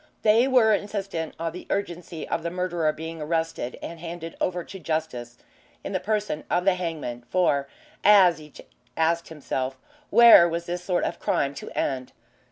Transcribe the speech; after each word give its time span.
They 0.23 0.47
were 0.47 0.73
insistent 0.73 1.35
on 1.37 1.51
the 1.51 1.67
urgency 1.69 2.27
of 2.27 2.41
the 2.41 2.49
murderer 2.49 2.91
being 2.91 3.21
arrested 3.21 3.77
and 3.83 3.99
handed 3.99 4.35
over 4.41 4.63
to 4.63 4.79
Justice 4.79 5.37
in 5.83 5.91
the 5.91 5.99
person 5.99 6.43
of 6.49 6.65
the 6.65 6.73
hangman, 6.73 7.23
for 7.29 7.67
as 8.03 8.41
each 8.41 8.61
asked 8.97 9.27
himself 9.27 9.77
where 10.09 10.49
was 10.49 10.65
this 10.65 10.83
sort 10.83 11.03
of 11.03 11.19
crime 11.19 11.53
to 11.53 11.69
end? 11.79 12.13